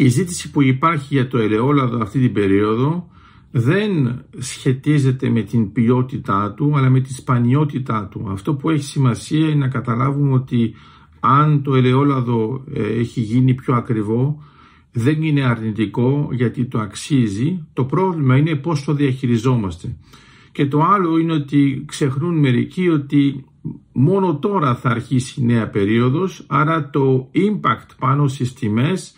Η 0.00 0.08
ζήτηση 0.08 0.50
που 0.50 0.62
υπάρχει 0.62 1.14
για 1.14 1.28
το 1.28 1.38
ελαιόλαδο 1.38 1.98
αυτή 2.02 2.20
την 2.20 2.32
περίοδο 2.32 3.08
δεν 3.50 4.22
σχετίζεται 4.38 5.28
με 5.28 5.42
την 5.42 5.72
ποιότητά 5.72 6.54
του 6.56 6.72
αλλά 6.76 6.90
με 6.90 7.00
τη 7.00 7.14
σπανιότητά 7.14 8.08
του. 8.10 8.28
Αυτό 8.30 8.54
που 8.54 8.70
έχει 8.70 8.84
σημασία 8.84 9.46
είναι 9.46 9.54
να 9.54 9.68
καταλάβουμε 9.68 10.34
ότι 10.34 10.74
αν 11.20 11.62
το 11.62 11.74
ελαιόλαδο 11.74 12.64
ε, 12.74 12.82
έχει 12.82 13.20
γίνει 13.20 13.54
πιο 13.54 13.74
ακριβό 13.74 14.42
δεν 14.92 15.22
είναι 15.22 15.44
αρνητικό 15.44 16.28
γιατί 16.32 16.64
το 16.64 16.78
αξίζει. 16.78 17.66
Το 17.72 17.84
πρόβλημα 17.84 18.36
είναι 18.36 18.54
πώς 18.54 18.84
το 18.84 18.94
διαχειριζόμαστε. 18.94 19.96
Και 20.52 20.66
το 20.66 20.82
άλλο 20.82 21.18
είναι 21.18 21.32
ότι 21.32 21.84
ξεχνούν 21.86 22.38
μερικοί 22.38 22.88
ότι 22.88 23.44
μόνο 23.92 24.38
τώρα 24.38 24.74
θα 24.74 24.90
αρχίσει 24.90 25.40
η 25.40 25.44
νέα 25.44 25.68
περίοδος, 25.68 26.44
άρα 26.46 26.90
το 26.90 27.30
impact 27.34 27.88
πάνω 27.98 28.28
στις 28.28 28.52
τιμές 28.52 29.14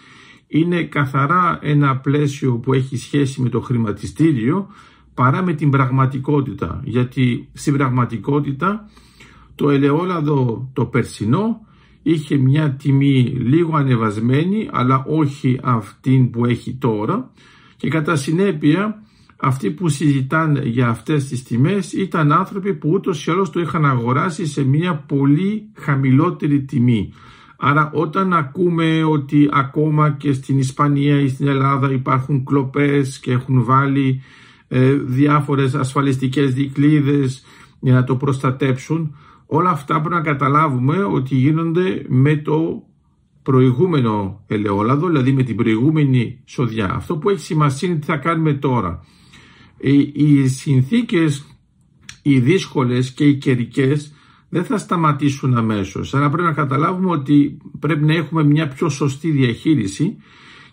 είναι 0.52 0.82
καθαρά 0.82 1.58
ένα 1.62 1.96
πλαίσιο 1.96 2.56
που 2.56 2.72
έχει 2.72 2.96
σχέση 2.96 3.40
με 3.42 3.48
το 3.48 3.60
χρηματιστήριο 3.60 4.68
παρά 5.14 5.42
με 5.42 5.52
την 5.52 5.70
πραγματικότητα. 5.70 6.80
Γιατί 6.84 7.48
στην 7.52 7.76
πραγματικότητα 7.76 8.88
το 9.54 9.70
ελαιόλαδο 9.70 10.70
το 10.72 10.84
περσινό 10.84 11.60
είχε 12.02 12.36
μια 12.36 12.70
τιμή 12.70 13.22
λίγο 13.22 13.76
ανεβασμένη 13.76 14.68
αλλά 14.72 15.04
όχι 15.08 15.60
αυτήν 15.62 16.30
που 16.30 16.44
έχει 16.44 16.74
τώρα 16.74 17.30
και 17.76 17.88
κατά 17.88 18.16
συνέπεια 18.16 19.02
αυτοί 19.36 19.70
που 19.70 19.88
συζητάνε 19.88 20.60
για 20.64 20.88
αυτές 20.88 21.26
τις 21.26 21.42
τιμές 21.42 21.92
ήταν 21.92 22.32
άνθρωποι 22.32 22.74
που 22.74 22.90
ούτως 22.90 23.26
ή 23.26 23.30
άλλως 23.30 23.50
το 23.50 23.60
είχαν 23.60 23.84
αγοράσει 23.84 24.46
σε 24.46 24.64
μια 24.64 24.94
πολύ 24.94 25.70
χαμηλότερη 25.74 26.62
τιμή. 26.62 27.12
Άρα 27.62 27.90
όταν 27.94 28.32
ακούμε 28.32 29.04
ότι 29.04 29.48
ακόμα 29.52 30.10
και 30.10 30.32
στην 30.32 30.58
Ισπανία 30.58 31.20
ή 31.20 31.28
στην 31.28 31.48
Ελλάδα 31.48 31.92
υπάρχουν 31.92 32.44
κλοπές 32.44 33.18
και 33.18 33.32
έχουν 33.32 33.64
βάλει 33.64 34.22
ε, 34.68 34.92
διάφορες 34.92 35.74
ασφαλιστικές 35.74 36.54
δικλείδες 36.54 37.44
για 37.80 37.92
να 37.92 38.04
το 38.04 38.16
προστατέψουν, 38.16 39.16
όλα 39.46 39.70
αυτά 39.70 40.00
πρέπει 40.00 40.14
να 40.14 40.20
καταλάβουμε 40.20 41.02
ότι 41.02 41.34
γίνονται 41.34 42.04
με 42.08 42.36
το 42.36 42.82
προηγούμενο 43.42 44.44
ελαιόλαδο, 44.46 45.06
δηλαδή 45.06 45.32
με 45.32 45.42
την 45.42 45.56
προηγούμενη 45.56 46.42
σοδιά. 46.44 46.94
Αυτό 46.94 47.16
που 47.16 47.28
έχει 47.28 47.40
σημασία 47.40 47.88
είναι 47.88 47.98
τι 47.98 48.06
θα 48.06 48.16
κάνουμε 48.16 48.52
τώρα. 48.52 49.04
Οι 50.12 50.48
συνθήκες, 50.48 51.44
οι 52.22 52.38
δύσκολες 52.38 53.10
και 53.12 53.24
οι 53.24 53.34
καιρικές 53.34 54.14
δεν 54.50 54.64
θα 54.64 54.78
σταματήσουν 54.78 55.56
αμέσως. 55.56 56.14
Άρα 56.14 56.30
πρέπει 56.30 56.48
να 56.48 56.54
καταλάβουμε 56.54 57.10
ότι 57.10 57.56
πρέπει 57.78 58.04
να 58.04 58.14
έχουμε 58.14 58.44
μια 58.44 58.68
πιο 58.68 58.88
σωστή 58.88 59.30
διαχείριση 59.30 60.16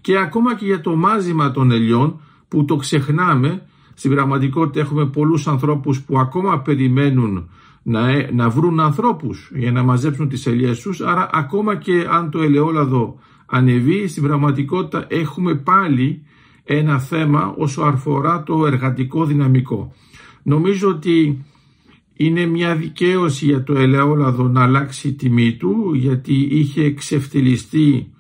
και 0.02 0.18
ακόμα 0.18 0.56
και 0.56 0.66
για 0.66 0.82
το 0.82 0.96
μάζιμα 0.96 1.52
των 1.52 1.72
ελιών 1.72 2.20
που 2.48 2.66
το 2.66 2.76
ξεχνάμε, 2.76 3.68
στην 3.94 4.12
πραγματικότητα 4.12 4.80
έχουμε 4.80 5.06
πολλούς 5.06 5.48
ανθρώπους 5.48 6.02
που 6.02 6.20
ακόμα 6.20 6.60
περιμένουν 6.60 7.50
να, 7.84 8.10
ε, 8.10 8.30
να 8.34 8.50
βρουν 8.50 8.80
ανθρώπους 8.80 9.52
για 9.54 9.72
να 9.72 9.84
μαζέψουν 9.84 10.30
τις 10.30 10.46
ελιές 10.46 10.82
τους, 10.82 11.02
άρα 11.02 11.30
ακόμα 11.34 11.76
και 11.76 12.08
αν 12.10 12.30
το 12.30 12.42
ελαιόλαδο 12.42 13.20
ανεβεί, 13.46 14.08
στην 14.08 14.24
πραγματικότητα 14.24 15.06
έχουμε 15.10 15.56
πάλι 15.56 16.22
ένα 16.64 17.00
θέμα 17.00 17.54
όσο 17.58 17.82
αφορά 17.82 18.44
το 18.44 18.66
εργατικό 18.66 19.26
δυναμικό. 19.26 19.94
Νομίζω 20.44 20.90
ότι 20.90 21.46
είναι 22.18 22.46
μια 22.46 22.76
δικαίωση 22.76 23.46
για 23.46 23.64
το 23.64 23.74
ελαιόλαδο 23.74 24.48
να 24.48 24.64
αλλάξει 24.64 25.08
η 25.08 25.14
τιμή 25.14 25.54
του 25.54 25.92
γιατί 25.94 26.34
είχε 26.34 26.84
εξευτελιστεί 26.84 28.12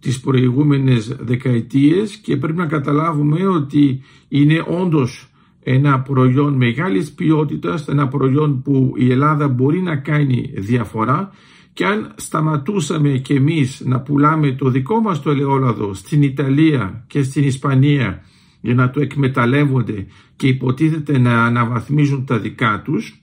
τις 0.00 0.20
προηγούμενες 0.20 1.16
δεκαετίες 1.20 2.16
και 2.16 2.36
πρέπει 2.36 2.58
να 2.58 2.66
καταλάβουμε 2.66 3.46
ότι 3.46 4.02
είναι 4.28 4.64
όντως 4.68 5.30
ένα 5.62 6.00
προϊόν 6.00 6.54
μεγάλης 6.54 7.12
ποιότητας, 7.12 7.88
ένα 7.88 8.08
προϊόν 8.08 8.62
που 8.62 8.92
η 8.96 9.10
Ελλάδα 9.10 9.48
μπορεί 9.48 9.80
να 9.80 9.96
κάνει 9.96 10.50
διαφορά. 10.54 11.30
Και 11.72 11.84
αν 11.84 12.12
σταματούσαμε 12.16 13.10
και 13.10 13.34
εμείς 13.34 13.82
να 13.84 14.00
πουλάμε 14.00 14.52
το 14.52 14.70
δικό 14.70 15.00
μας 15.00 15.22
το 15.22 15.30
ελαιόλαδο 15.30 15.94
στην 15.94 16.22
Ιταλία 16.22 17.04
και 17.06 17.22
στην 17.22 17.44
Ισπανία 17.44 18.22
για 18.60 18.74
να 18.74 18.90
το 18.90 19.00
εκμεταλλεύονται 19.00 20.06
και 20.36 20.46
υποτίθεται 20.46 21.18
να 21.18 21.44
αναβαθμίζουν 21.44 22.24
τα 22.24 22.38
δικά 22.38 22.82
τους, 22.84 23.19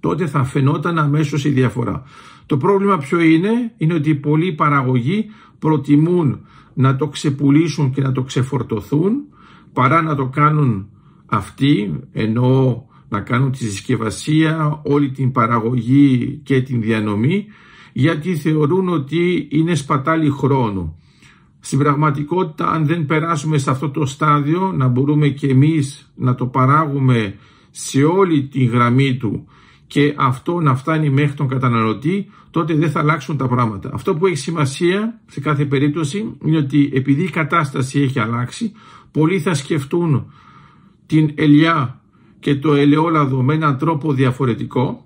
τότε 0.00 0.26
θα 0.26 0.44
φαινόταν 0.44 0.98
αμέσως 0.98 1.44
η 1.44 1.48
διαφορά. 1.48 2.02
Το 2.46 2.56
πρόβλημα 2.56 2.98
ποιο 2.98 3.20
είναι, 3.20 3.72
είναι 3.76 3.94
ότι 3.94 4.14
πολλοί 4.14 4.52
παραγωγοί 4.52 5.26
προτιμούν 5.58 6.40
να 6.74 6.96
το 6.96 7.08
ξεπουλήσουν 7.08 7.90
και 7.90 8.02
να 8.02 8.12
το 8.12 8.22
ξεφορτωθούν 8.22 9.12
παρά 9.72 10.02
να 10.02 10.14
το 10.14 10.26
κάνουν 10.26 10.88
αυτοί, 11.26 12.00
ενώ 12.12 12.84
να 13.08 13.20
κάνουν 13.20 13.50
τη 13.50 13.58
συσκευασία, 13.58 14.80
όλη 14.84 15.10
την 15.10 15.32
παραγωγή 15.32 16.40
και 16.42 16.62
την 16.62 16.80
διανομή, 16.80 17.46
γιατί 17.92 18.36
θεωρούν 18.36 18.88
ότι 18.88 19.48
είναι 19.50 19.74
σπατάλη 19.74 20.30
χρόνου. 20.30 20.96
Στην 21.60 21.78
πραγματικότητα, 21.78 22.70
αν 22.70 22.86
δεν 22.86 23.06
περάσουμε 23.06 23.58
σε 23.58 23.70
αυτό 23.70 23.90
το 23.90 24.06
στάδιο, 24.06 24.72
να 24.72 24.88
μπορούμε 24.88 25.28
και 25.28 25.46
εμείς 25.46 26.12
να 26.14 26.34
το 26.34 26.46
παράγουμε 26.46 27.34
σε 27.70 28.04
όλη 28.04 28.42
τη 28.46 28.64
γραμμή 28.64 29.16
του 29.16 29.46
και 29.86 30.14
αυτό 30.16 30.60
να 30.60 30.74
φτάνει 30.74 31.10
μέχρι 31.10 31.34
τον 31.34 31.48
καταναλωτή, 31.48 32.30
τότε 32.50 32.74
δεν 32.74 32.90
θα 32.90 33.00
αλλάξουν 33.00 33.36
τα 33.36 33.48
πράγματα. 33.48 33.90
Αυτό 33.92 34.14
που 34.14 34.26
έχει 34.26 34.36
σημασία 34.36 35.20
σε 35.26 35.40
κάθε 35.40 35.64
περίπτωση 35.64 36.36
είναι 36.44 36.56
ότι 36.56 36.90
επειδή 36.94 37.22
η 37.22 37.30
κατάσταση 37.30 38.00
έχει 38.00 38.20
αλλάξει, 38.20 38.72
πολλοί 39.10 39.40
θα 39.40 39.54
σκεφτούν 39.54 40.32
την 41.06 41.32
ελιά 41.34 42.00
και 42.40 42.56
το 42.56 42.74
ελαιόλαδο 42.74 43.42
με 43.42 43.54
έναν 43.54 43.78
τρόπο 43.78 44.12
διαφορετικό 44.12 45.05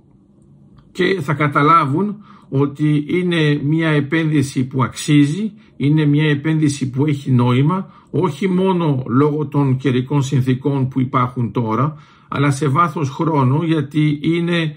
και 0.92 1.20
θα 1.20 1.34
καταλάβουν 1.34 2.16
ότι 2.48 3.04
είναι 3.08 3.60
μια 3.64 3.88
επένδυση 3.88 4.66
που 4.66 4.82
αξίζει, 4.82 5.52
είναι 5.76 6.04
μια 6.04 6.30
επένδυση 6.30 6.90
που 6.90 7.06
έχει 7.06 7.30
νόημα, 7.30 7.92
όχι 8.10 8.48
μόνο 8.48 9.02
λόγω 9.06 9.46
των 9.46 9.76
καιρικών 9.76 10.22
συνθήκων 10.22 10.88
που 10.88 11.00
υπάρχουν 11.00 11.52
τώρα, 11.52 11.96
αλλά 12.28 12.50
σε 12.50 12.68
βάθος 12.68 13.10
χρόνου 13.10 13.62
γιατί 13.62 14.18
είναι 14.22 14.74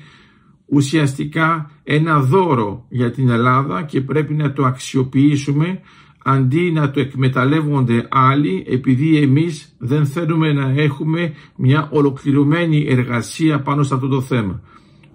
ουσιαστικά 0.65 1.71
ένα 1.83 2.19
δώρο 2.19 2.85
για 2.89 3.11
την 3.11 3.29
Ελλάδα 3.29 3.83
και 3.83 4.01
πρέπει 4.01 4.33
να 4.33 4.53
το 4.53 4.65
αξιοποιήσουμε 4.65 5.79
αντί 6.23 6.71
να 6.71 6.91
το 6.91 6.99
εκμεταλλεύονται 6.99 8.07
άλλοι 8.09 8.65
επειδή 8.67 9.17
εμείς 9.17 9.75
δεν 9.77 10.05
θέλουμε 10.05 10.53
να 10.53 10.73
έχουμε 10.81 11.33
μια 11.55 11.89
ολοκληρωμένη 11.91 12.85
εργασία 12.89 13.61
πάνω 13.61 13.83
σε 13.83 13.93
αυτό 13.93 14.07
το 14.07 14.21
θέμα. 14.21 14.61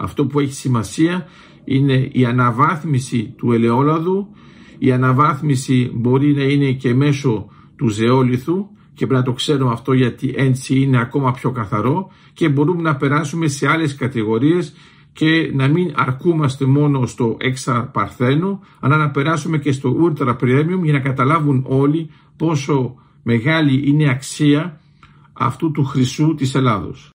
Αυτό 0.01 0.27
που 0.27 0.41
έχει 0.41 0.53
σημασία 0.53 1.27
είναι 1.65 2.09
η 2.13 2.25
αναβάθμιση 2.25 3.35
του 3.37 3.53
ελαιόλαδου, 3.53 4.29
η 4.79 4.93
αναβάθμιση 4.93 5.91
μπορεί 5.95 6.35
να 6.35 6.43
είναι 6.43 6.73
και 6.73 6.95
μέσω 6.95 7.49
του 7.77 7.89
ζεόλιθου 7.89 8.67
και 8.95 9.07
πρέπει 9.07 9.21
να 9.21 9.23
το 9.23 9.33
ξέρουμε 9.33 9.73
αυτό 9.73 9.93
γιατί 9.93 10.35
έτσι 10.37 10.81
είναι 10.81 11.01
ακόμα 11.01 11.33
πιο 11.33 11.51
καθαρό 11.51 12.11
και 12.33 12.49
μπορούμε 12.49 12.83
να 12.83 12.97
περάσουμε 12.97 13.49
σε 13.49 13.69
άλλες 13.69 13.95
κατηγορίες 13.95 14.75
και 15.13 15.51
να 15.55 15.69
μην 15.69 15.93
αρκούμαστε 15.95 16.65
μόνο 16.67 17.07
στο 17.07 17.37
έξα 17.41 17.91
παρθένο 17.93 18.61
αλλά 18.81 18.97
να 18.97 19.11
περάσουμε 19.11 19.59
και 19.59 19.73
στο 19.73 19.97
ultra 20.05 20.37
premium 20.37 20.81
για 20.83 20.93
να 20.93 21.01
καταλάβουν 21.01 21.65
όλοι 21.69 22.11
πόσο 22.37 22.95
μεγάλη 23.23 23.89
είναι 23.89 24.03
η 24.03 24.09
αξία 24.09 24.81
αυτού 25.33 25.71
του 25.71 25.85
χρυσού 25.85 26.35
της 26.35 26.55
Ελλάδος. 26.55 27.13